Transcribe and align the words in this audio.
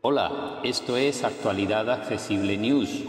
Hola, 0.00 0.60
esto 0.62 0.96
es 0.96 1.22
Actualidad 1.22 1.90
Accesible 1.90 2.56
News, 2.56 3.04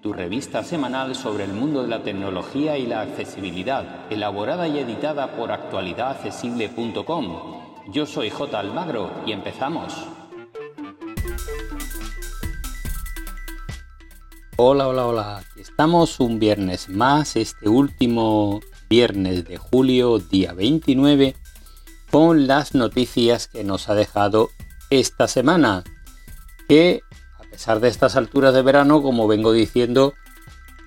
tu 0.00 0.14
revista 0.14 0.64
semanal 0.64 1.14
sobre 1.14 1.44
el 1.44 1.52
mundo 1.52 1.82
de 1.82 1.88
la 1.88 2.02
tecnología 2.02 2.78
y 2.78 2.86
la 2.86 3.02
accesibilidad, 3.02 4.10
elaborada 4.10 4.68
y 4.68 4.78
editada 4.78 5.36
por 5.36 5.52
actualidadaccesible.com. 5.52 7.90
Yo 7.90 8.06
soy 8.06 8.30
J. 8.30 8.58
Almagro 8.58 9.10
y 9.26 9.32
empezamos. 9.32 9.94
Hola, 14.56 14.88
hola, 14.88 15.06
hola. 15.06 15.44
Estamos 15.56 16.20
un 16.20 16.38
viernes 16.38 16.88
más, 16.88 17.36
este 17.36 17.68
último 17.68 18.60
viernes 18.88 19.44
de 19.44 19.56
julio, 19.56 20.18
día 20.18 20.52
29, 20.52 21.36
con 22.10 22.46
las 22.46 22.74
noticias 22.74 23.48
que 23.48 23.64
nos 23.64 23.88
ha 23.88 23.94
dejado 23.94 24.50
esta 24.90 25.28
semana 25.28 25.84
que 26.68 27.02
a 27.38 27.42
pesar 27.50 27.80
de 27.80 27.88
estas 27.88 28.16
alturas 28.16 28.54
de 28.54 28.62
verano, 28.62 29.02
como 29.02 29.26
vengo 29.26 29.52
diciendo, 29.52 30.14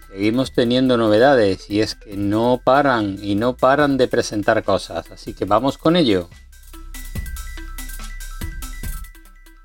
seguimos 0.09 0.51
teniendo 0.53 0.97
novedades 0.97 1.69
y 1.69 1.81
es 1.81 1.95
que 1.95 2.17
no 2.17 2.61
paran 2.63 3.17
y 3.21 3.35
no 3.35 3.55
paran 3.57 3.97
de 3.97 4.07
presentar 4.07 4.63
cosas, 4.63 5.11
así 5.11 5.33
que 5.33 5.45
vamos 5.45 5.77
con 5.77 5.95
ello. 5.95 6.29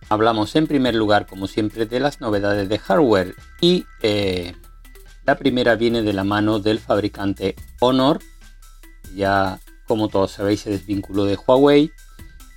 Hablamos 0.08 0.54
en 0.54 0.68
primer 0.68 0.94
lugar, 0.94 1.26
como 1.26 1.48
siempre, 1.48 1.86
de 1.86 1.98
las 2.00 2.20
novedades 2.20 2.68
de 2.68 2.78
hardware 2.78 3.34
y 3.60 3.86
eh, 4.02 4.54
la 5.26 5.36
primera 5.36 5.74
viene 5.74 6.02
de 6.02 6.12
la 6.12 6.22
mano 6.22 6.60
del 6.60 6.78
fabricante 6.78 7.56
Honor, 7.80 8.20
ya 9.16 9.58
como 9.86 10.08
todos 10.08 10.32
sabéis 10.32 10.60
se 10.60 10.70
desvinculó 10.70 11.24
de 11.24 11.36
Huawei 11.36 11.90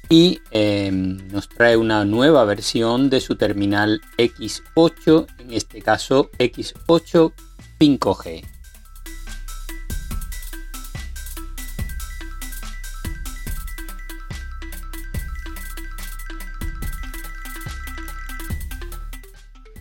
y 0.10 0.42
em, 0.52 1.18
nos 1.30 1.48
trae 1.48 1.78
una 1.78 2.04
nueva 2.04 2.44
versión 2.44 3.10
de 3.10 3.22
su 3.22 3.36
terminal 3.36 4.02
X8, 4.18 5.28
en 5.38 5.54
este 5.54 5.82
caso 5.82 6.32
X8 6.40 7.32
5G. 7.80 8.44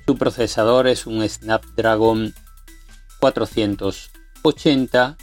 Su 0.07 0.17
procesador 0.17 0.87
es 0.87 1.07
un 1.07 1.29
Snapdragon 1.29 2.33
480 3.21 5.17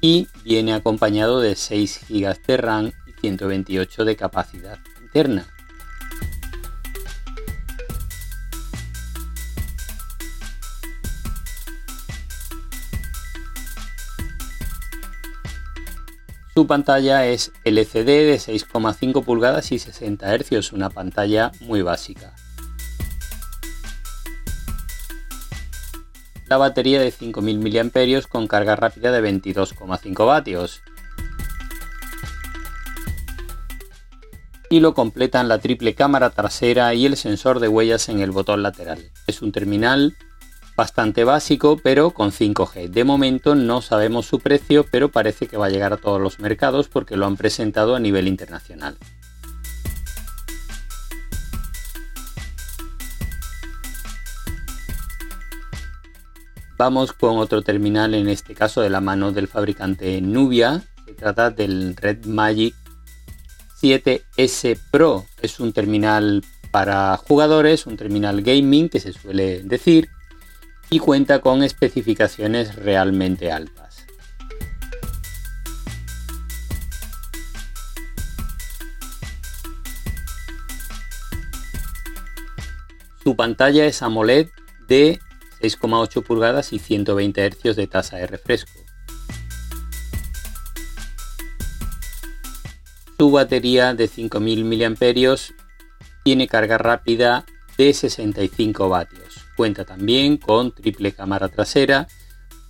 y 0.00 0.28
viene 0.44 0.74
acompañado 0.74 1.40
de 1.40 1.56
6 1.56 2.06
GB 2.08 2.46
de 2.46 2.56
RAM 2.56 2.92
128 3.20 4.04
de 4.04 4.16
capacidad 4.16 4.78
interna. 5.00 5.46
Su 16.54 16.66
pantalla 16.66 17.24
es 17.24 17.52
LCD 17.62 18.04
de 18.04 18.34
6,5 18.34 19.24
pulgadas 19.24 19.70
y 19.70 19.78
60 19.78 20.38
Hz, 20.38 20.72
una 20.72 20.90
pantalla 20.90 21.52
muy 21.60 21.82
básica. 21.82 22.34
La 26.48 26.56
batería 26.56 27.00
de 27.00 27.10
5000 27.10 27.58
mAh 27.58 28.22
con 28.28 28.46
carga 28.46 28.74
rápida 28.76 29.12
de 29.12 29.22
22,5 29.22 30.26
vatios. 30.26 30.82
y 34.70 34.80
lo 34.80 34.94
completan 34.94 35.48
la 35.48 35.58
triple 35.58 35.94
cámara 35.94 36.30
trasera 36.30 36.92
y 36.94 37.06
el 37.06 37.16
sensor 37.16 37.60
de 37.60 37.68
huellas 37.68 38.08
en 38.08 38.20
el 38.20 38.30
botón 38.30 38.62
lateral. 38.62 39.10
Es 39.26 39.42
un 39.42 39.52
terminal 39.52 40.16
bastante 40.76 41.24
básico 41.24 41.78
pero 41.82 42.10
con 42.10 42.30
5G. 42.30 42.88
De 42.88 43.04
momento 43.04 43.54
no 43.54 43.80
sabemos 43.80 44.26
su 44.26 44.40
precio 44.40 44.84
pero 44.90 45.10
parece 45.10 45.46
que 45.46 45.56
va 45.56 45.66
a 45.66 45.70
llegar 45.70 45.92
a 45.92 45.96
todos 45.96 46.20
los 46.20 46.38
mercados 46.38 46.88
porque 46.88 47.16
lo 47.16 47.26
han 47.26 47.36
presentado 47.36 47.96
a 47.96 48.00
nivel 48.00 48.28
internacional. 48.28 48.96
Vamos 56.78 57.12
con 57.12 57.38
otro 57.38 57.62
terminal, 57.62 58.14
en 58.14 58.28
este 58.28 58.54
caso 58.54 58.80
de 58.80 58.88
la 58.88 59.00
mano 59.00 59.32
del 59.32 59.48
fabricante 59.48 60.20
Nubia. 60.20 60.80
Se 61.06 61.12
trata 61.12 61.50
del 61.50 61.96
Red 61.96 62.24
Magic 62.26 62.72
7S 63.82 64.78
Pro 64.92 65.26
es 65.42 65.58
un 65.58 65.72
terminal 65.72 66.44
para 66.70 67.16
jugadores, 67.16 67.84
un 67.86 67.96
terminal 67.96 68.42
gaming 68.42 68.88
que 68.88 69.00
se 69.00 69.12
suele 69.12 69.64
decir, 69.64 70.08
y 70.88 71.00
cuenta 71.00 71.40
con 71.40 71.64
especificaciones 71.64 72.76
realmente 72.76 73.50
altas. 73.50 74.06
Su 83.24 83.34
pantalla 83.34 83.84
es 83.84 84.00
AMOLED 84.00 84.46
de 84.86 85.18
6,8 85.60 86.22
pulgadas 86.22 86.72
y 86.72 86.78
120 86.78 87.50
Hz 87.50 87.76
de 87.76 87.86
tasa 87.86 88.16
de 88.16 88.26
refresco. 88.26 88.72
Su 93.18 93.30
batería 93.32 93.94
de 93.94 94.06
5000 94.06 94.64
mAh 94.64 95.36
tiene 96.22 96.46
carga 96.46 96.78
rápida 96.78 97.44
de 97.76 97.92
65 97.92 98.88
vatios. 98.88 99.46
Cuenta 99.56 99.84
también 99.84 100.36
con 100.36 100.72
triple 100.72 101.12
cámara 101.12 101.48
trasera, 101.48 102.06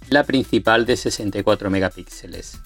la 0.08 0.24
principal 0.24 0.86
de 0.86 0.96
64 0.96 1.68
megapíxeles. 1.68 2.58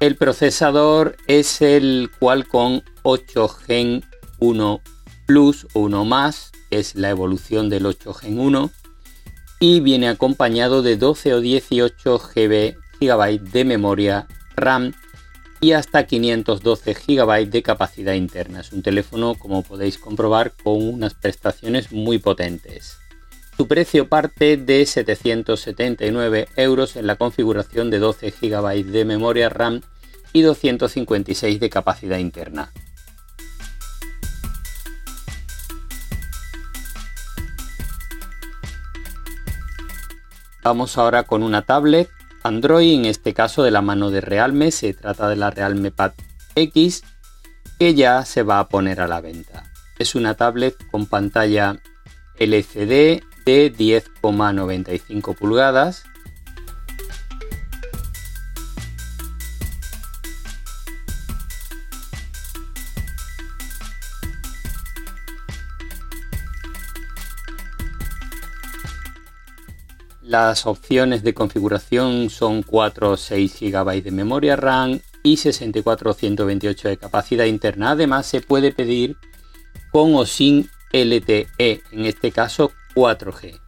El 0.00 0.16
procesador 0.16 1.16
es 1.26 1.60
el 1.60 2.10
Qualcomm 2.18 2.80
8 3.02 3.48
Gen 3.48 4.02
1 4.40 4.80
Plus 5.26 5.68
o 5.74 5.80
1 5.80 6.04
más, 6.04 6.50
es 6.70 6.96
la 6.96 7.10
evolución 7.10 7.68
del 7.68 7.86
8 7.86 8.14
Gen 8.14 8.40
1 8.40 8.70
y 9.60 9.80
viene 9.80 10.08
acompañado 10.08 10.82
de 10.82 10.96
12 10.96 11.34
o 11.34 11.40
18 11.40 12.18
GB, 12.18 12.74
de 13.52 13.64
memoria 13.64 14.26
RAM 14.56 14.92
y 15.60 15.72
hasta 15.72 16.06
512 16.06 16.94
GB 16.94 17.50
de 17.50 17.62
capacidad 17.62 18.14
interna. 18.14 18.60
Es 18.60 18.72
un 18.72 18.82
teléfono, 18.82 19.34
como 19.34 19.62
podéis 19.62 19.98
comprobar, 19.98 20.52
con 20.52 20.82
unas 20.82 21.14
prestaciones 21.14 21.92
muy 21.92 22.18
potentes. 22.18 22.96
Su 23.56 23.68
precio 23.68 24.08
parte 24.08 24.56
de 24.56 24.86
779 24.86 26.48
euros 26.56 26.96
en 26.96 27.06
la 27.06 27.16
configuración 27.16 27.90
de 27.90 27.98
12 27.98 28.32
GB 28.40 28.84
de 28.86 29.04
memoria 29.04 29.50
RAM 29.50 29.82
y 30.32 30.40
256 30.40 31.60
de 31.60 31.68
capacidad 31.70 32.18
interna. 32.18 32.72
Vamos 40.62 40.98
ahora 40.98 41.22
con 41.22 41.42
una 41.42 41.62
tablet 41.62 42.10
Android, 42.42 42.94
en 42.94 43.04
este 43.04 43.34
caso 43.34 43.62
de 43.62 43.70
la 43.70 43.82
mano 43.82 44.10
de 44.10 44.20
Realme, 44.20 44.70
se 44.70 44.94
trata 44.94 45.28
de 45.28 45.36
la 45.36 45.50
Realme 45.50 45.90
Pad 45.90 46.12
X, 46.54 47.02
que 47.78 47.94
ya 47.94 48.24
se 48.24 48.42
va 48.42 48.58
a 48.60 48.68
poner 48.68 49.00
a 49.00 49.08
la 49.08 49.20
venta. 49.20 49.64
Es 49.98 50.14
una 50.14 50.34
tablet 50.34 50.74
con 50.90 51.06
pantalla 51.06 51.80
LCD 52.38 53.22
de 53.44 53.74
10,95 53.74 55.34
pulgadas, 55.36 56.04
Las 70.30 70.64
opciones 70.64 71.24
de 71.24 71.34
configuración 71.34 72.30
son 72.30 72.62
4 72.62 73.10
o 73.10 73.16
6 73.16 73.56
GB 73.62 74.00
de 74.00 74.12
memoria 74.12 74.54
RAM 74.54 75.00
y 75.24 75.38
64 75.38 76.12
o 76.12 76.14
128 76.14 76.88
de 76.88 76.96
capacidad 76.98 77.46
interna. 77.46 77.90
Además 77.90 78.26
se 78.26 78.40
puede 78.40 78.70
pedir 78.70 79.16
con 79.90 80.14
o 80.14 80.24
sin 80.26 80.70
LTE, 80.92 81.82
en 81.90 82.06
este 82.06 82.30
caso 82.30 82.70
4G. 82.94 83.60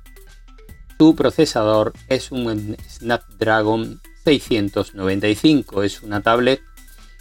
Su 1.00 1.16
procesador 1.16 1.94
es 2.06 2.30
un 2.30 2.76
Snapdragon 2.88 4.00
695, 4.24 5.82
es 5.82 6.00
una 6.00 6.20
tablet 6.20 6.62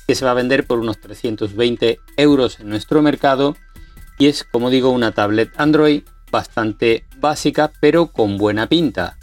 que 0.05 0.13
se 0.13 0.23
va 0.23 0.31
a 0.31 0.35
vender 0.35 0.67
por 0.67 0.77
unos 0.77 1.01
320 1.01 1.99
euros 2.15 2.59
en 2.59 2.69
nuestro 2.69 3.01
mercado 3.01 3.55
y 4.19 4.27
es 4.27 4.43
como 4.43 4.69
digo 4.69 4.91
una 4.91 5.13
tablet 5.13 5.51
Android 5.57 6.03
bastante 6.29 7.07
básica 7.17 7.71
pero 7.81 8.11
con 8.11 8.37
buena 8.37 8.69
pinta 8.69 9.17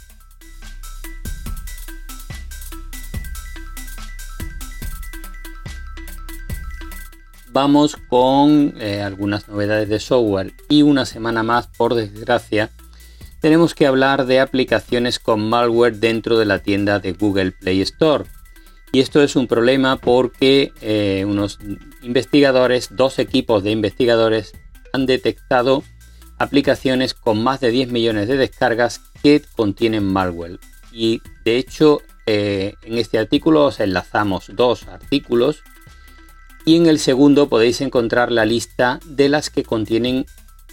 vamos 7.51 7.97
con 8.09 8.75
eh, 8.79 9.01
algunas 9.01 9.47
novedades 9.47 9.89
de 9.89 9.99
software 9.99 10.53
y 10.69 10.81
una 10.81 11.05
semana 11.05 11.43
más, 11.43 11.67
por 11.67 11.95
desgracia, 11.95 12.69
tenemos 13.41 13.73
que 13.73 13.87
hablar 13.87 14.25
de 14.25 14.39
aplicaciones 14.39 15.19
con 15.19 15.49
malware 15.49 15.95
dentro 15.95 16.37
de 16.37 16.45
la 16.45 16.59
tienda 16.59 16.99
de 16.99 17.13
Google 17.13 17.51
Play 17.51 17.81
Store. 17.81 18.25
Y 18.91 18.99
esto 18.99 19.21
es 19.21 19.35
un 19.35 19.47
problema 19.47 19.97
porque 19.97 20.73
eh, 20.81 21.23
unos 21.27 21.59
investigadores, 22.01 22.89
dos 22.91 23.19
equipos 23.19 23.63
de 23.63 23.71
investigadores, 23.71 24.53
han 24.91 25.05
detectado 25.05 25.83
aplicaciones 26.37 27.13
con 27.13 27.43
más 27.43 27.59
de 27.59 27.69
10 27.69 27.91
millones 27.91 28.27
de 28.27 28.37
descargas 28.37 29.01
que 29.21 29.41
contienen 29.55 30.05
malware. 30.05 30.59
Y 30.91 31.21
de 31.45 31.57
hecho, 31.57 32.01
eh, 32.25 32.73
en 32.81 32.97
este 32.97 33.19
artículo 33.19 33.65
os 33.65 33.79
enlazamos 33.79 34.51
dos 34.53 34.87
artículos 34.87 35.63
y 36.69 36.75
en 36.75 36.85
el 36.85 36.99
segundo 36.99 37.49
podéis 37.49 37.81
encontrar 37.81 38.31
la 38.31 38.45
lista 38.45 38.99
de 39.03 39.27
las 39.27 39.49
que 39.49 39.63
contienen 39.63 40.27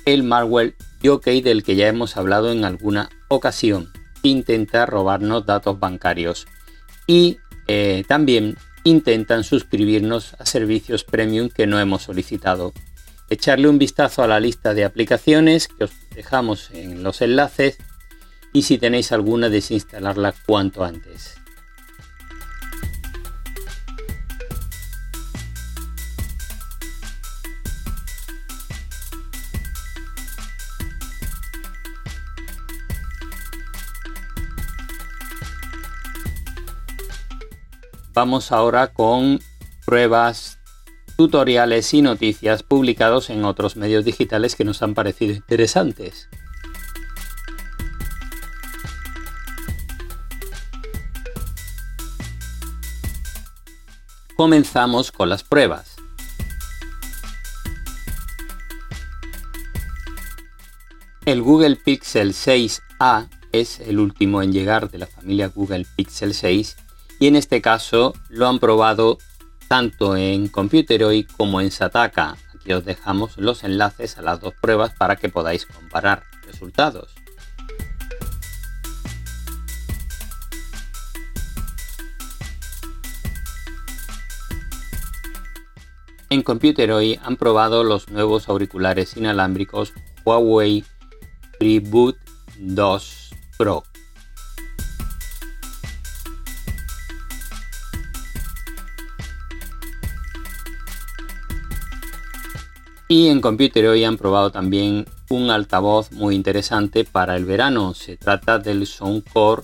el 0.04 0.24
malware 0.24 0.74
Yokai 1.00 1.40
del 1.40 1.62
que 1.62 1.74
ya 1.74 1.88
hemos 1.88 2.18
hablado 2.18 2.52
en 2.52 2.66
alguna 2.66 3.08
ocasión. 3.28 3.90
Intenta 4.20 4.84
robarnos 4.84 5.46
datos 5.46 5.80
bancarios 5.80 6.48
y 7.06 7.38
eh, 7.66 8.04
también 8.06 8.58
intentan 8.84 9.42
suscribirnos 9.42 10.34
a 10.38 10.44
servicios 10.44 11.02
premium 11.02 11.48
que 11.48 11.66
no 11.66 11.80
hemos 11.80 12.02
solicitado. 12.02 12.74
Echarle 13.30 13.66
un 13.66 13.78
vistazo 13.78 14.22
a 14.22 14.26
la 14.26 14.38
lista 14.38 14.74
de 14.74 14.84
aplicaciones 14.84 15.66
que 15.66 15.84
os 15.84 15.92
dejamos 16.14 16.72
en 16.72 17.04
los 17.04 17.22
enlaces 17.22 17.78
y 18.52 18.64
si 18.64 18.76
tenéis 18.76 19.12
alguna 19.12 19.48
desinstalarla 19.48 20.34
cuanto 20.46 20.84
antes. 20.84 21.36
Vamos 38.16 38.50
ahora 38.50 38.94
con 38.94 39.40
pruebas, 39.84 40.58
tutoriales 41.18 41.92
y 41.92 42.00
noticias 42.00 42.62
publicados 42.62 43.28
en 43.28 43.44
otros 43.44 43.76
medios 43.76 44.06
digitales 44.06 44.56
que 44.56 44.64
nos 44.64 44.80
han 44.80 44.94
parecido 44.94 45.34
interesantes. 45.34 46.30
Comenzamos 54.34 55.12
con 55.12 55.28
las 55.28 55.44
pruebas. 55.44 55.96
El 61.26 61.42
Google 61.42 61.76
Pixel 61.76 62.32
6a 62.32 63.28
es 63.52 63.78
el 63.80 63.98
último 63.98 64.40
en 64.40 64.54
llegar 64.54 64.90
de 64.90 64.96
la 64.96 65.06
familia 65.06 65.48
Google 65.48 65.84
Pixel 65.96 66.32
6 66.32 66.78
y 67.18 67.26
en 67.26 67.36
este 67.36 67.60
caso 67.62 68.14
lo 68.28 68.46
han 68.46 68.58
probado 68.58 69.18
tanto 69.68 70.16
en 70.16 70.48
Computeroid 70.48 71.26
como 71.36 71.60
en 71.60 71.70
Sataka. 71.70 72.36
Aquí 72.54 72.72
os 72.72 72.84
dejamos 72.84 73.36
los 73.38 73.64
enlaces 73.64 74.18
a 74.18 74.22
las 74.22 74.40
dos 74.40 74.54
pruebas 74.60 74.92
para 74.94 75.16
que 75.16 75.28
podáis 75.28 75.66
comparar 75.66 76.22
resultados. 76.46 77.14
En 86.28 86.42
Computeroid 86.42 87.18
han 87.22 87.36
probado 87.36 87.84
los 87.84 88.08
nuevos 88.10 88.48
auriculares 88.48 89.16
inalámbricos 89.16 89.92
Huawei 90.24 90.84
FreeBoot 91.58 92.16
2 92.58 93.30
Pro 93.56 93.84
Y 103.08 103.28
en 103.28 103.40
Computer 103.40 103.86
hoy 103.86 104.02
han 104.02 104.16
probado 104.16 104.50
también 104.50 105.06
un 105.30 105.50
altavoz 105.50 106.10
muy 106.10 106.34
interesante 106.34 107.04
para 107.04 107.36
el 107.36 107.44
verano. 107.44 107.94
Se 107.94 108.16
trata 108.16 108.58
del 108.58 108.84
Soundcore 108.84 109.62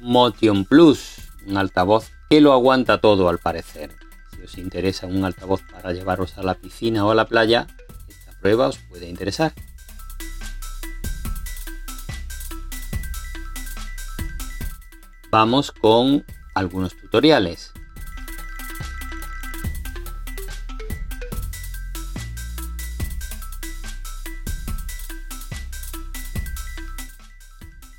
Motion 0.00 0.64
Plus, 0.64 1.16
un 1.44 1.56
altavoz 1.56 2.12
que 2.30 2.40
lo 2.40 2.52
aguanta 2.52 3.00
todo 3.00 3.28
al 3.28 3.38
parecer. 3.38 3.96
Si 4.30 4.42
os 4.42 4.58
interesa 4.58 5.08
un 5.08 5.24
altavoz 5.24 5.62
para 5.72 5.92
llevaros 5.92 6.38
a 6.38 6.44
la 6.44 6.54
piscina 6.54 7.04
o 7.04 7.10
a 7.10 7.16
la 7.16 7.26
playa, 7.26 7.66
esta 8.08 8.38
prueba 8.38 8.68
os 8.68 8.78
puede 8.78 9.08
interesar. 9.08 9.52
Vamos 15.32 15.72
con 15.72 16.24
algunos 16.54 16.96
tutoriales. 16.96 17.72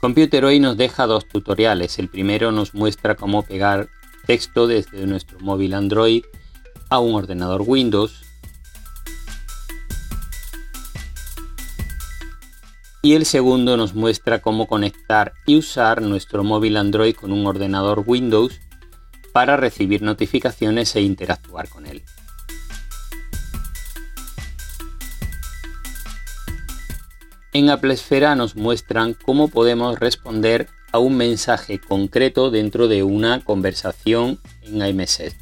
Computer 0.08 0.46
hoy 0.46 0.62
nos 0.62 0.78
deja 0.78 1.06
dos 1.06 1.28
tutoriales. 1.28 2.00
El 2.00 2.08
primero 2.08 2.54
nos 2.54 2.74
muestra 2.74 3.16
cómo 3.16 3.44
pegar 3.44 3.90
texto 4.26 4.66
desde 4.66 5.06
nuestro 5.06 5.38
móvil 5.42 5.74
Android 5.74 6.24
a 6.90 7.00
un 7.00 7.14
ordenador 7.14 7.64
Windows. 7.68 8.24
Y 13.02 13.16
el 13.16 13.26
segundo 13.26 13.76
nos 13.76 13.96
muestra 13.96 14.40
cómo 14.40 14.66
conectar 14.68 15.34
y 15.46 15.58
usar 15.58 16.02
nuestro 16.02 16.42
móvil 16.46 16.78
Android 16.78 17.14
con 17.14 17.34
un 17.34 17.46
ordenador 17.46 18.06
Windows 18.08 18.62
para 19.34 19.58
recibir 19.58 20.04
notificaciones 20.04 20.96
e 20.96 21.02
interactuar 21.02 21.68
con 21.68 21.86
él. 21.86 22.02
En 27.58 27.72
Applesfera 27.72 28.36
nos 28.36 28.56
muestran 28.56 29.16
cómo 29.16 29.48
podemos 29.48 30.00
responder 30.00 30.68
a 30.92 31.00
un 31.00 31.18
mensaje 31.18 31.80
concreto 31.80 32.52
dentro 32.52 32.88
de 32.88 33.02
una 33.02 33.44
conversación 33.44 34.40
en 34.62 34.86
iMessage 34.86 35.36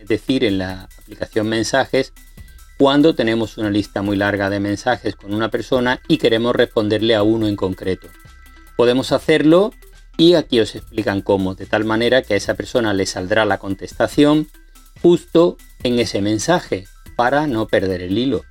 Es 0.00 0.08
decir, 0.08 0.42
en 0.42 0.58
la 0.58 0.88
aplicación 0.98 1.48
Mensajes, 1.48 2.12
cuando 2.78 3.14
tenemos 3.14 3.58
una 3.58 3.70
lista 3.70 4.02
muy 4.02 4.16
larga 4.16 4.50
de 4.50 4.58
mensajes 4.58 5.14
con 5.14 5.32
una 5.32 5.52
persona 5.52 6.00
y 6.08 6.18
queremos 6.18 6.56
responderle 6.56 7.14
a 7.14 7.22
uno 7.22 7.46
en 7.46 7.54
concreto. 7.54 8.08
Podemos 8.76 9.12
hacerlo 9.12 9.72
y 10.16 10.34
aquí 10.34 10.58
os 10.58 10.74
explican 10.74 11.22
cómo, 11.22 11.54
de 11.54 11.66
tal 11.66 11.84
manera 11.84 12.22
que 12.22 12.34
a 12.34 12.38
esa 12.38 12.54
persona 12.54 12.92
le 12.92 13.06
saldrá 13.06 13.44
la 13.44 13.58
contestación 13.58 14.48
justo 15.00 15.58
en 15.84 16.00
ese 16.00 16.22
mensaje 16.22 16.88
para 17.14 17.46
no 17.46 17.68
perder 17.68 18.02
el 18.02 18.18
hilo. 18.18 18.42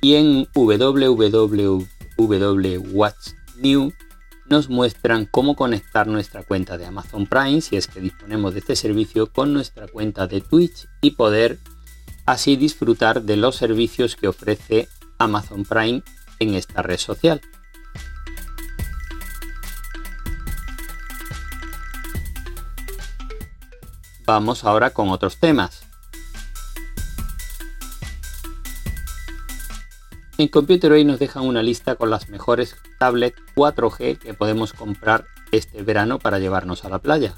Y 0.00 0.14
en 0.14 0.48
www 0.54 1.86
New 3.56 3.92
nos 4.46 4.68
muestran 4.70 5.26
cómo 5.26 5.56
conectar 5.56 6.06
nuestra 6.06 6.42
cuenta 6.42 6.78
de 6.78 6.86
Amazon 6.86 7.26
Prime, 7.26 7.60
si 7.60 7.76
es 7.76 7.86
que 7.86 8.00
disponemos 8.00 8.54
de 8.54 8.60
este 8.60 8.76
servicio, 8.76 9.30
con 9.30 9.52
nuestra 9.52 9.86
cuenta 9.88 10.26
de 10.26 10.40
Twitch 10.40 10.88
y 11.02 11.12
poder 11.12 11.58
así 12.24 12.56
disfrutar 12.56 13.22
de 13.22 13.36
los 13.36 13.56
servicios 13.56 14.16
que 14.16 14.28
ofrece 14.28 14.88
Amazon 15.18 15.64
Prime 15.64 16.02
en 16.38 16.54
esta 16.54 16.82
red 16.82 16.98
social. 16.98 17.40
Vamos 24.24 24.64
ahora 24.64 24.90
con 24.90 25.08
otros 25.10 25.38
temas. 25.38 25.87
En 30.40 30.46
Computer 30.46 30.92
hoy 30.92 31.04
nos 31.04 31.18
dejan 31.18 31.44
una 31.44 31.64
lista 31.64 31.96
con 31.96 32.10
las 32.10 32.28
mejores 32.28 32.76
tablets 33.00 33.42
4G 33.56 34.18
que 34.18 34.34
podemos 34.34 34.72
comprar 34.72 35.26
este 35.50 35.82
verano 35.82 36.20
para 36.20 36.38
llevarnos 36.38 36.84
a 36.84 36.88
la 36.88 37.00
playa. 37.00 37.34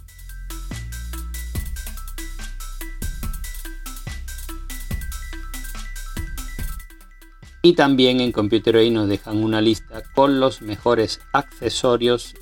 Y 7.62 7.72
también 7.72 8.20
en 8.20 8.32
Computer 8.32 8.76
hoy 8.76 8.90
nos 8.90 9.08
dejan 9.08 9.42
una 9.42 9.62
lista 9.62 10.02
con 10.14 10.38
los 10.38 10.60
mejores 10.60 11.22
accesorios 11.32 12.34